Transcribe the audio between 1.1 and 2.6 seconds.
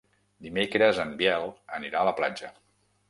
Biel anirà a la platja.